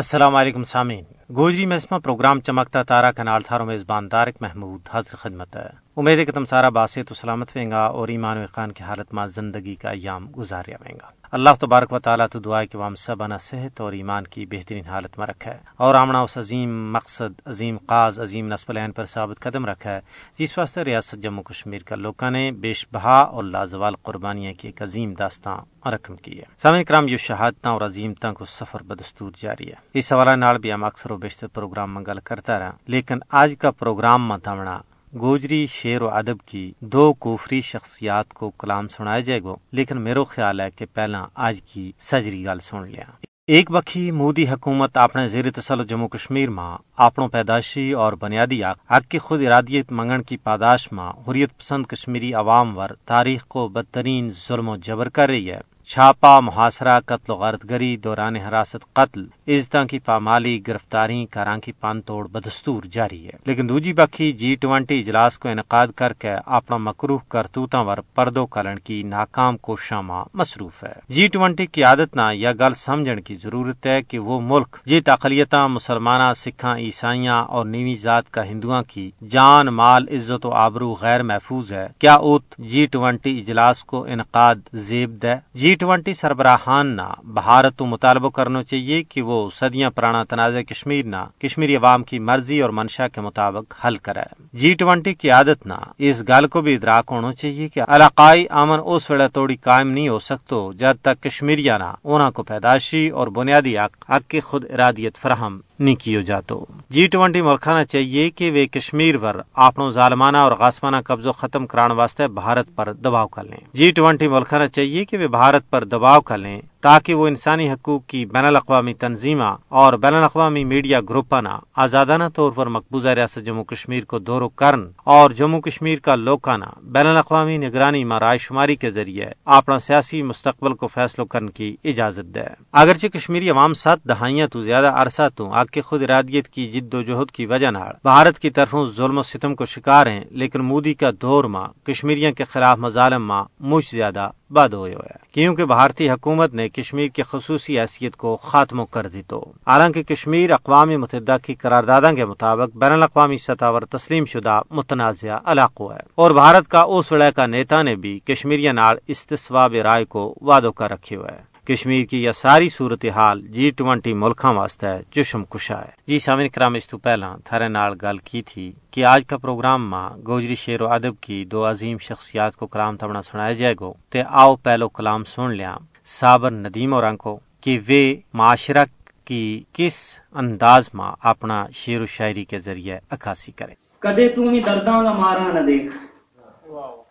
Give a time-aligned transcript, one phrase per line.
[0.00, 1.04] السلام علیکم سامعین۔
[1.34, 6.24] گوجری مسما پروگرام چمکتا تارا کنال تھارو میزبان دارک محمود حاضر خدمت ہے۔ امید ہے
[6.24, 9.26] کہ تم سارا باسی تو سلامت ویں گا اور ایمان و خان کی حالت میں
[9.26, 13.22] زندگی کا ایام گزاریا ویں گا۔ اللہ تبارک و تعالیٰ تو دعا کہ وام سب
[13.22, 17.40] انا صحت اور ایمان کی بہترین حالت میں رکھا ہے اور آمنا اس عظیم مقصد،
[17.46, 20.00] عظیم قاز، عظیم نصب العین پر ثابت قدم رکھا ہے
[20.38, 24.82] جس واسطے ریاست جموں کشمیر کا لوگوں نے بیش بہا اور لازوال قربانیاں کی ایک
[24.82, 29.68] عظیم داستان رقم کی ہے۔ سامع کرام، یہ شہادتاں اور عظیمتاں کو سفر بدستور جاری
[29.68, 33.18] ہے۔ اس حوالہ نال بھی ہم اکثر و بیشتر پروگرام میں گل کرتا رہا لیکن
[33.30, 34.78] آج کا پروگرام میں تمنا
[35.18, 40.24] گوجری شعر و ادب کی دو کوفری شخصیات کو کلام سنایا جائے گا، لیکن میرا
[40.24, 43.04] خیال ہے کہ پہلا آج کی سجری گل سن لیا۔
[43.46, 49.08] ایک بکھی مودی حکومت اپنے زیر تسل جموں کشمیر ماں اپنوں پیدائشی اور بنیادی حق
[49.08, 54.30] کی خود ارادیت منگن کی پاداش ماں حریت پسند کشمیری عوام ور تاریخ کو بدترین
[54.48, 55.60] ظلم و جبر کر رہی ہے۔
[55.90, 61.72] چھاپا، محاصرہ، قتل و غارت گری دوران حراست، قتل عزتوں کی پامالی گرفتاری کاراں کی
[61.72, 66.30] پان توڑ بدستور جاری ہے۔ لیکن دوجی بکھی جی ٹوینٹی اجلاس کو انعقاد کر کے
[66.46, 71.84] اپنا مکروح کرتوتاں ور پردو کلن کی ناکام کوشاں ماں مصروف ہے۔ جی ٹوینٹی کی
[71.84, 76.78] عادت نہ یا گل سمجھن کی ضرورت ہے کہ وہ ملک جی اقلیتاں مسلمانہ سکھاں،
[76.78, 81.88] عیسائیاں اور نیوی ذات کا ہندوؤں کی جان، مال، عزت و آبرو غیر محفوظ ہے۔
[81.98, 87.02] کیا اوت جی ٹوینٹی اجلاس کو انعقاد زیب دے؟ جی ٹوینٹی سربراہان نہ
[87.34, 92.18] بھارت تو مطالبہ کرنا چاہیے کہ وہ صدیاں پرانا تنازع کشمیر نہ کشمیری عوام کی
[92.18, 96.60] مرضی اور منشا کے مطابق حل کرے۔ جی ٹوینٹی کی عادت نہ اس گل کو
[96.60, 100.96] بھی ادراک ہونا چاہیے کہ علاقائی امن اس ویڑے توڑی قائم نہیں ہو سکتو جب
[101.02, 105.94] تک کشمیریاں نہ انہوں کو پیدائشی اور بنیادی حق حق کی خود ارادیت فراہم نہیں
[105.94, 111.32] کیو جاتو۔ جی ٹوینٹی ملکانہ چاہیے کہ وہ کشمیر پر اپنوں ظالمانہ اور غاسمانہ قبضوں
[111.32, 115.70] ختم کران واسطے بھارت پر دباؤ کر لیں۔ جی ٹوینٹی ملکانہ چاہیے کہ وہ بھارت
[115.70, 120.64] پر دباؤ کر لیں۔ تاکہ وہ انسانی حقوق کی بین الاقوامی تنظیمہ اور بین الاقوامی
[120.64, 125.98] میڈیا گروپانہ آزادانہ طور پر مقبوضہ ریاست جموں کشمیر کو دورو کرن اور جموں کشمیر
[125.98, 131.26] کا لوکانہ بین الاقوامی نگرانی میں رائے شماری کے ذریعے اپنا سیاسی مستقبل کو فیصلوں
[131.26, 132.40] کرنے کی اجازت دے۔
[132.72, 136.94] اگرچہ کشمیری عوام سات دہائیاں تو زیادہ عرصہ تو آگ کے خود ارادیت کی جد
[136.94, 140.60] و جہد کی وجہ نال بھارت کی طرفوں ظلم و ستم کو شکار ہیں، لیکن
[140.60, 145.64] مودی کا دور ماں کشمیریوں کے خلاف مظالم ماں مجھ زیادہ بد ہوئے ہوئے کیونکہ
[145.64, 150.88] بھارتی حکومت نے کشمیر کی خصوصی حیثیت کو خاتمہ کر دی تو۔ حالانکہ کشمیر اقوام
[150.88, 156.30] متحدہ کی قراردادوں کے مطابق بین الاقوامی سطح پر تسلیم شدہ متنازع علاقہ ہے اور
[156.30, 160.88] بھارت کا اس وڑے کا نیتا نے بھی کشمیری نال استصواب رائے کو وعدوں کا
[160.88, 165.90] رکھے ہوئے ہے کشمیر کی یہ ساری صورتحال جی ٹوینٹی ملکوں واسطے جشم کشا ہے۔
[166.06, 169.90] جی سامن کرام، اس تو پہلا تھرے نال گل کی تھی کہ آج کا پروگرام
[169.90, 173.92] ماں گوجری شیر و ادب کی دو عظیم شخصیات کو کلام تمنا سنایا جائے گو۔
[174.10, 178.02] تے آؤ پہلو کلام سن لیا صابر، ندیم اور کو کہ وہ
[178.34, 178.84] معاشرہ
[179.24, 184.60] کی کس انداز ماں اپنا شعر و شاعری کے ذریعے عکاسی کرے۔ کدے تم ہی
[184.60, 185.92] درداں کا مارا نہ دیکھ۔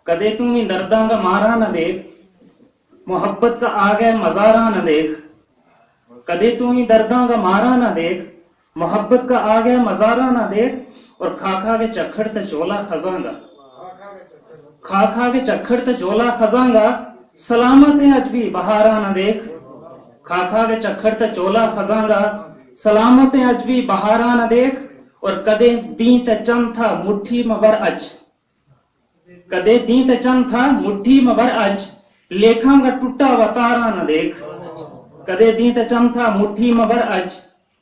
[0.03, 2.18] کدے تم ہی درداں کا مارا نہ دیکھ۔
[3.09, 5.13] محبت کا آگے مزارہ نہ دیکھ۔
[6.27, 8.21] کدے تم ہی درداں کا مارا نہ دیکھ۔
[8.75, 10.75] محبت کا آگے مزارہ نہ دیکھ۔
[11.19, 13.33] اور کھا کھا کے چکھڑ تے چولا خزاں گا۔
[14.87, 16.85] کھا کھا کے چکھڑ تے چولا خزاں گا۔
[17.47, 19.41] سلامت اج بھی، بہارا نہ دیکھ۔
[20.27, 22.21] کھا کھا کے چکھڑ تے چولا خزاں گا۔
[22.83, 24.77] سلامت اج بھی، بہارا نہ دیکھ۔
[25.23, 27.99] اور کدے دین تے چند تھا، مٹھی مبر اج۔
[29.51, 31.77] کدے دین تے چند تھا، مٹھی مبر اج۔
[32.31, 34.35] لیکھاں گا ٹوٹا وتارا نہ دیکھ۔
[35.27, 37.27] کدے دین تے چند تھا مٹھی مبر اج۔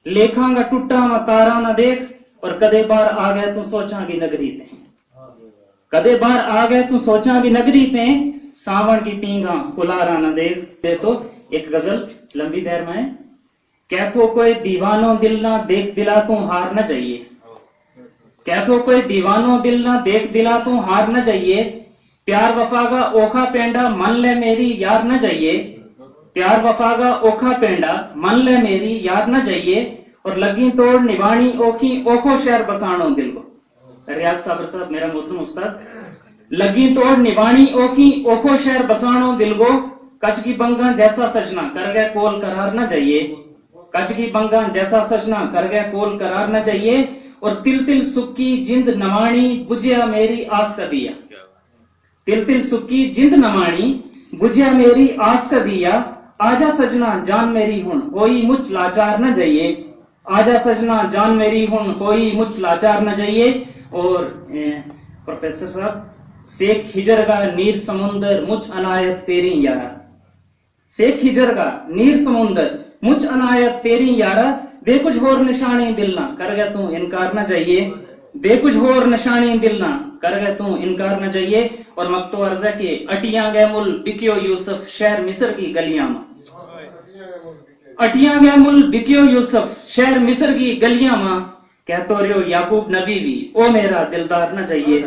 [0.06, 2.02] لیکھاں گا ٹوٹا وتارا نہ دیکھ۔
[2.44, 4.66] اور کدے بار آ گئے تو سوچاں گی نگری تے۔
[5.92, 8.06] کدے بار آ گئے تو سوچاں گی نگری تے۔
[8.56, 11.10] ساون کی پینگا کلارا نہ دیکھ۔ دے تو
[11.50, 11.98] ایک غزل
[12.36, 13.02] لمبی دیر میں
[13.90, 17.18] کہ کوئی دیوانوں دل نہ دیکھ دلا تو ہار نہ چاہیے
[18.46, 21.60] کہ تو کوئی دیوانوں دل نہ دیکھ دلا تو ہار نہ چاہیے
[22.28, 25.54] پیار وفا کا اوکھا پینڈا من لے میری یار نہ چاہیے
[26.34, 29.80] پیار وفا کا اوکھا پینڈا من لے میری یار نہ چاہیے
[30.24, 33.42] اور لگی توڑ نبانی اوکھی اوکھو شہر بسانو دل کو۔
[34.08, 35.70] ریاض صابر صاحب، میرا محترم استاد۔
[36.52, 39.70] لگی توڑ نبانی اوکھی اوکھو شہر بسانو دل کو۔
[40.22, 43.36] کچھ کی بنگا جیسا سجنا کر گئے کول قرار نہ چاہیے
[43.94, 47.06] کچھ کی بنگا جیسا سجنا کر گئے کول قرار نہ چاہیے
[47.40, 51.12] اور تل تل سکی جند نمانی بجیا میری آس کا دیا۔
[52.28, 54.02] تل تل سکی، جند نمانی
[54.40, 55.94] بجیا میری، آس کا دیا،
[56.40, 59.68] آجا سجنا، جان میری ہن، کوئی مجھ لاچار نہ جائیے۔
[60.26, 63.52] آجا سجنا، جان میری ہن، کوئی مجھ لاچار نہ جائیے۔
[63.90, 64.26] اور
[65.26, 69.90] پروفیسر صاحب سیک ہجر کا نیر سمندر مجھ عنایت تیری یارا
[70.98, 72.68] سیک ہجر کا نیر سمندر
[73.02, 74.48] مجھ عنایت تیری یارا
[74.86, 77.80] بے کچھ اور نشانی دلنا کر گیا تو انکار نہ چاہیے
[78.36, 79.92] بے کچھ اور نشانی دلنا
[80.22, 84.34] کر گئے تو انکار نہ چاہیے اور مکتو عرض ہے کہ اٹیاں گئے مل بکیو
[84.42, 86.24] یوسف شہر مصر کی گلیاں میں
[87.98, 91.40] اٹیاں گئے مل بکیو یوسف شہر مصر کی گلیاں ماں۔
[91.88, 95.02] کہتو رہو یعقوب نبی بھی، او میرا دلدار نہ چاہیے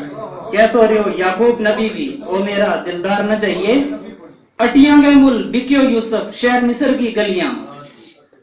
[0.52, 3.74] کہتو رہو یعقوب نبی بھی، او میرا دلدار نہ چاہیے
[4.58, 7.50] اٹیاں گئے مل بکیو یوسف شہر مصر کی گلیاں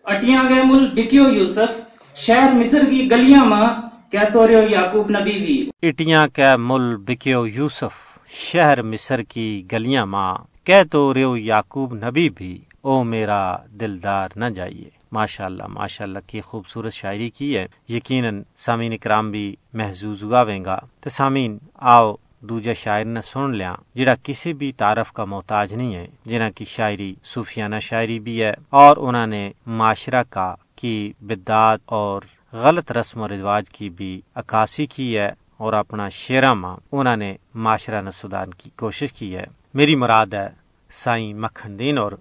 [0.04, 1.72] اٹیاں گئے مل بکیو یوسف
[2.16, 3.68] شہر مصر کی گلیاں ماں۔
[4.12, 10.06] کیا تو رہو یعقوب نبی بھی۔ اٹیاں کے مل بکیو یوسف۔ شہر مصر کی گلیاں
[10.06, 16.06] ماں، کہہ تو رہو یعقوب نبی بھی، او میرا دلدار نہ جائیے۔ ماشاء اللہ ماشاء
[16.06, 21.58] اللہ کی خوبصورت شاعری کی ہے۔ یقیناً سامین اکرام بھی محظوظ ہوا وینگا تو سامین
[21.74, 26.44] آؤ دوجا شاعر نے سن لیا جڑا کسی بھی تعارف کا محتاج نہیں ہے جنہ
[26.56, 32.22] کی شاعری صوفیانہ شاعری بھی ہے۔ اور انہوں نے معاشرہ کا، کی بدعت اور
[32.54, 37.36] غلط رسم و رواج کی بھی عکاسی کی ہے۔ اور اپنا شیرا ماں انہوں نے
[37.54, 40.48] معاشرہ نے سدھار کی کوشش کی ہے۔ میری مراد ہے
[40.90, 42.12] سائیں مکھن دین اور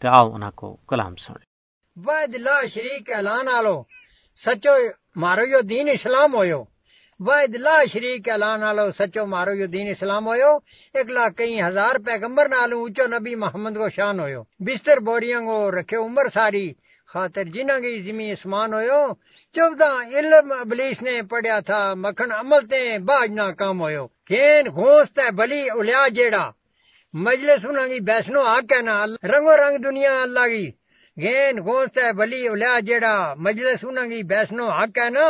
[0.00, 1.44] تے آؤ انہوں کو کلام سنے
[2.06, 3.82] واحد لا شریک اعلان آلو۔
[4.44, 4.74] سچو
[5.16, 6.64] مارو یو دین اسلام ہویو
[7.20, 10.52] واحد لا شریک اعلان آلو۔ سچو مارو یو دین اسلام ہویو
[10.94, 15.70] ایک لاکھ کئی ہزار پیغمبر نالو اونچو نبی محمد کو شان ہویو بستر بوریاں کو
[15.70, 16.72] رکھے، عمر ساری
[17.12, 19.02] خاطر جنہ کی زمین اسمان ہویو،
[19.54, 25.18] چودہ علم ابلیس نے پڑھیا تھا، مکھن عمل تے باج نہ کام ہویو۔ کین گھوست
[25.18, 26.50] ہے بلی الیا جیڑا۔
[27.12, 30.70] مجلس انہاں کی بیسنو آ کہنا رنگو رنگ دنیا اللہ کی۔
[31.20, 35.28] گین گوست ہے بلی الیا جیڑا، مجلس انہاں کی بیسنو حق ہے نا۔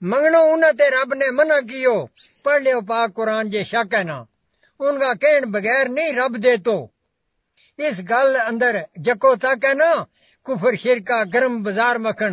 [0.00, 2.06] منگنو انہاں تے رب نے منع کیو۔
[2.42, 4.24] پڑھ لیو پاک قرآن جے شک ہے نا۔
[4.80, 6.86] ان کا کہن بغیر نہیں رب دے تو۔
[7.78, 9.90] اس گل اندر جکو تک ہے نا
[10.46, 12.32] کفر شرکا گرم بازار مکھن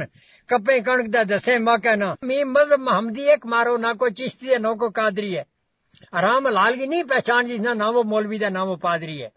[0.50, 4.48] کپے کنک دا دسے مک ہے نا می مذہب محمدی ایک مارو نہ کو چشتی
[4.54, 5.44] ہے نہ کو قادری ہے۔
[6.12, 9.30] آرام لال کی نہیں پہچان جس نہ وہ مولوی دا نہ وہ پادری ہے۔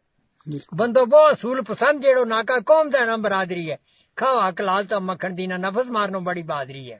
[0.78, 3.76] بندو بہت اصول پسند جیڑو ناکا قوم دا نام برادری ہے۔
[4.18, 6.98] کھاو حق لال تو مکھن دینا نفس مارنو بڑی بہادری ہے۔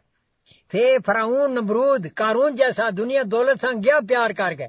[0.70, 4.68] پھر فراؤن نمرود کارون جیسا دنیا دولت سنگ گیا پیار کر گئے۔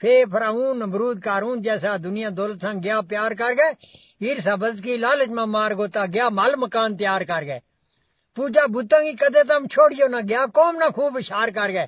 [0.00, 3.72] پھر فراؤن نمرود کارون جیسا دنیا دولت سنگ گیا پیار کر گئے۔
[4.22, 7.60] ہیر سبز کی لالچ میں مار گوتا گیا مال مکان تیار کر گئے۔
[8.36, 11.86] پوجا بتوں کی کدے تم چھوڑیو نہ گیا قوم نہ خوب اشار کر گئے۔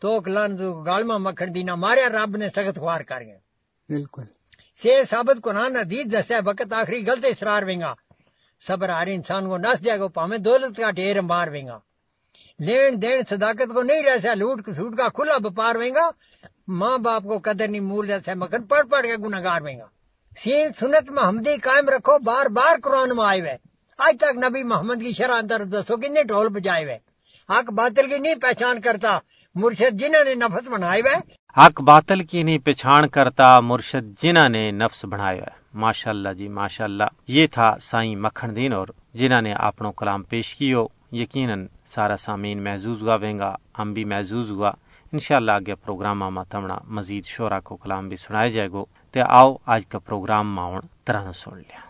[0.00, 0.56] تو کلان
[0.86, 3.38] گالما مکھن دینا ماریا رب نے سخت خوار کر گئے۔
[3.88, 4.22] بالکل۔
[4.82, 7.94] سے ثابت قرآن حدیث دسیا وقت آخری غلط اسرار وینگا۔
[8.66, 11.78] صبر ہر انسان کو نس جائے گا پامے دولت کا ڈھیر مار وینگا۔
[12.58, 16.10] لین دین صداقت کو نہیں رہ سا لوٹ سوٹ کا کھلا بپار وینگا۔
[16.68, 19.95] ماں باپ کو قدر نہیں مول رہ سا مکھن پڑھ پڑھ کے گناگار وینگا۔ سین
[20.44, 23.56] سنت محمدی قائم رکھو، بار بار قرآن میں آئے ہوئے۔
[23.98, 26.98] آج تک نبی محمد کی شرح اندر دسو کتنے ڈھول بجائے ہوئے۔
[27.48, 29.18] حق باطل کی نہیں پہچان کرتا،
[29.54, 31.14] مرشد جنہوں نے نفس بنائے ہوئے۔
[31.60, 36.48] حق باطل کی نہیں پچھان کرتا، مرشد جنہ نے نفس بنایا ہے ماشاء اللہ جی
[36.48, 41.66] ماشاء اللہ یہ تھا سائیں مکھن دین اور جنہ نے اپنو کلام پیش کیو یقیناً
[41.86, 44.72] سارا سامین محظوظ ہوا وینگا ہم بھی محظوظ ہوا۔
[45.12, 48.84] انشاءاللہ آگے پروگرام آما تمنا مزید شورا کو کلام بھی سنائے جائے گو۔
[49.16, 51.86] تے آؤ، آج کا پروگرام ماؤن طرح سن لیا۔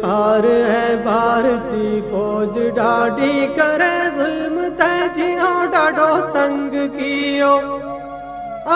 [0.00, 7.81] خار ہے بھارتی، فوج ڈاڈی کرے ظلم تجیو ڈاڈو تنگ کیو۔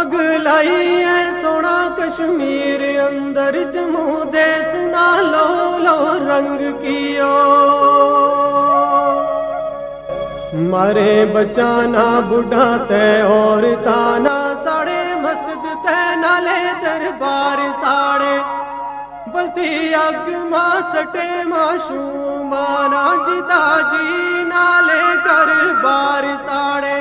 [0.07, 7.31] اگ لائی ہے سونا کشمیر اندر جموں دیس نہ لو لو رنگ کیو
[10.71, 18.37] مارے بچانا بڑھا تے اور تانا ساڑے مسجد تے نالے دربار ساڑے
[19.33, 26.95] بلتی اگ ماں سٹے ماشو مانا جدا جی نالے کر بار ساڑے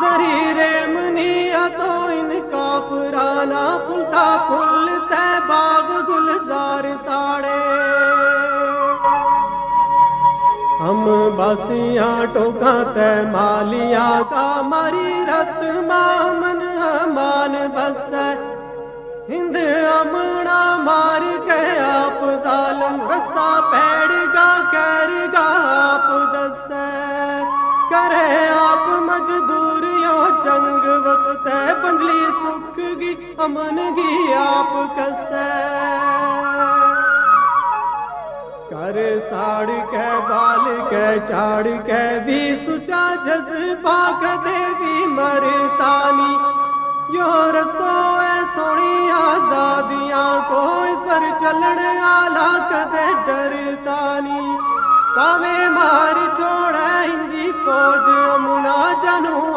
[0.00, 0.72] زریرے
[1.18, 7.56] تو ان کا پرانا پلتا پل تے باغ گلزار ساڑے۔
[10.80, 11.04] ہم
[11.36, 16.60] باسیاں ٹوکا تے مالیا کا ماری رت مامن
[17.14, 18.14] مان بس
[19.28, 25.48] ہند امنا مار کے آپ ظالم، رستہ پیڑ گا کر گا
[25.82, 26.72] آپ دس
[27.90, 29.37] کرے آپ مجبوریوں
[32.78, 35.66] گی امن گی آپ کس سر
[39.30, 46.36] ساڑ کے بال کے چاڑ کے بھی سچا جذبہ کدے بھی مرتانی۔
[47.16, 54.56] یو رستو اے سونی آزادیاں کو اس پر چلن آلہ کدے ڈرتانی۔
[55.16, 59.47] پاوے مار چھوڑا ہندی فوج امنا جنو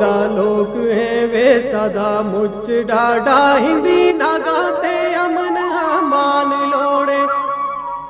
[0.00, 5.58] سدا لوگ ہیں وے سدا مچ ڈاڈا ہندی ناگاتے امن
[6.10, 7.18] مان لوڑے۔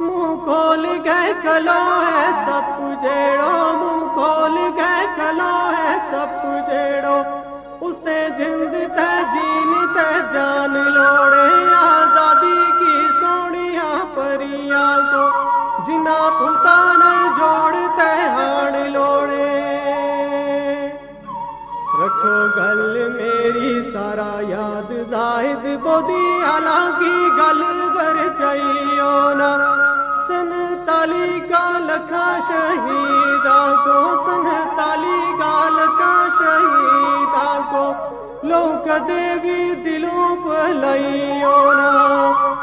[0.00, 7.16] منہ کھول گئے کلو ہے سب جیڑو منہ کھول گئے کلو ہے سب جیڑو۔
[7.80, 11.39] اس نے جند تے جین تے جان لوڑے۔
[26.70, 27.62] بودی کی گل
[27.94, 29.14] بر چاہیو
[30.26, 30.50] سن
[30.86, 33.96] تالی کا لکھا شہیداں کو
[34.26, 34.46] سن
[34.76, 37.82] تالی کا لکھا شہیداں کو
[38.48, 41.56] لو کدے بھی دلوں پہ لائیو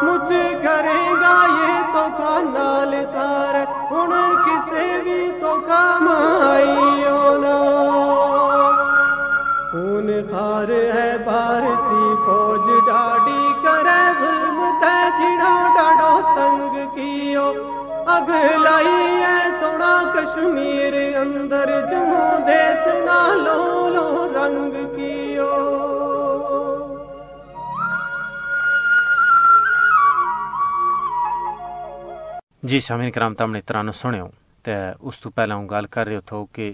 [0.03, 0.31] مجھ
[0.63, 3.55] کرے گا یہ تو کا نال تار
[3.91, 7.57] ہن کسے بھی تو کام آئیو نا
[9.71, 13.46] خون خار ہے بھارتی فوج ڈاڈی
[14.19, 17.47] ظلم تے جڑا ڈاڈو تنگ کیو۔
[18.15, 18.29] اگ
[18.63, 25.53] لائی ہے سونا کشمیر اندر جموں دیس نالو لو رنگ کیو۔
[32.63, 34.27] جی شامل کرام، تم نے ترانو سنو
[34.63, 36.65] تے اس تو پہلا ہوں گل کر رہے تھو کہ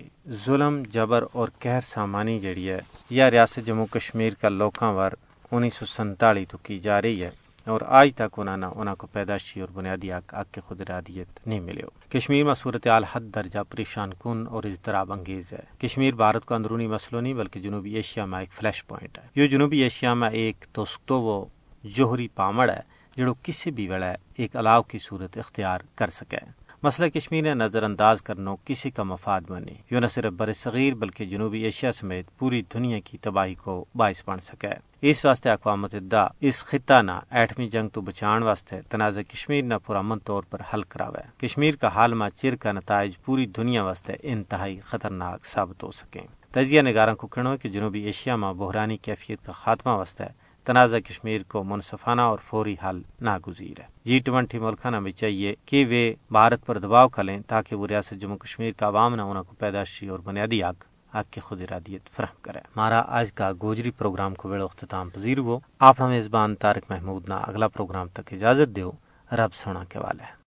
[0.46, 5.12] ظلم، جبر اور قہر سامانی جڑی ہے، یا ریاست جموں کشمیر کا لوکاں ور
[5.54, 7.30] انیس سو سنتالی تو کی جا رہی ہے
[7.66, 11.48] اور آج تک انہوں نے انہوں کو پیدائشی اور بنیادی حق حق کے خود ارادیت
[11.48, 16.14] نہیں ملے ہو کشمیر میں صورتحال حد درجہ پریشان کن اور اضطراب انگیز ہے۔ کشمیر
[16.14, 19.78] بھارت کا اندرونی مسئلہ نہیں بلکہ جنوبی ایشیا میں ایک فلیش پوائنٹ ہے۔ یہ جنوبی
[19.78, 21.46] ایشیا میں ایک تو وہ
[21.84, 22.80] جوہری پامڑ ہے،
[23.18, 27.84] جڑو کسی بھی ویلے ایک الاؤ کی صورت اختیار کر سکے۔ مسئلہ کشمیر نے نظر
[27.84, 32.26] انداز کرنا کسی کا مفاد بنے۔ یہ نہ صرف بر صغیر بلکہ جنوبی ایشیا سمیت
[32.38, 34.68] پوری دنیا کی تباہی کو باعث بن سکے۔
[35.02, 39.74] اس واسطے اقوام متحدہ اس خطہ نہ ایٹمی جنگ تو بچان واسطے تنازع کشمیر نہ
[39.86, 44.14] پرامن طور پر حل کراوے۔ کشمیر کا حال میں چر کا نتائج پوری دنیا واسطے
[44.24, 46.22] انتہائی خطرناک ثابت ہو سکیں
[46.52, 50.24] تجزیہ نگاروں کو کہنا کہ جنوبی ایشیا میں بحرانی کیفیت کا خاتمہ واسطے
[50.66, 55.56] تنازع کشمیر کو منصفانہ اور فوری حل ناگزیر ہے۔ جی ٹوینٹی ملکوں نے بھی چاہیے
[55.66, 59.44] کہ وہ بھارت پر دباؤ کریں تاکہ وہ ریاست جموں کشمیر کا عوام نہ انہوں
[59.44, 63.92] کو پیدائشی اور بنیادی حق آگ کی خود ارادیت فراہم کرے۔ ہمارا آج کا گوجری
[63.92, 68.34] پروگرام کو ویڑو اختتام پذیر ہو۔ آپ ہمیں میزبان طارق محمود نہ اگلا پروگرام تک
[68.34, 68.92] اجازت دیو،
[69.32, 70.43] رب سونا کے والے۔